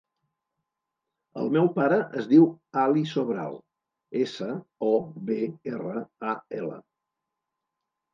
[1.41, 2.47] El meu pare es diu
[2.83, 3.57] Ali Sobral:
[4.21, 4.47] essa,
[4.87, 4.95] o,
[5.29, 5.37] be,
[5.73, 6.81] erra, a, ela.